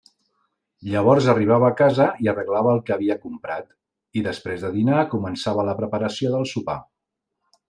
Llavors 0.93 1.25
arribava 1.33 1.67
a 1.67 1.75
casa 1.81 2.07
i 2.25 2.29
arreglava 2.33 2.73
el 2.77 2.81
que 2.87 2.95
havia 2.95 3.19
comprat, 3.27 3.69
i 4.21 4.25
després 4.29 4.65
de 4.67 4.73
dinar 4.79 5.05
començava 5.13 5.69
la 5.69 5.77
preparació 5.85 6.35
del 6.39 6.51
sopar. 6.55 6.81